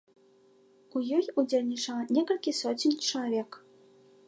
У 0.99 1.01
ёй 1.17 1.25
удзельнічала 1.41 2.03
некалькі 2.17 2.57
соцень 2.63 2.99
чалавек. 3.11 3.49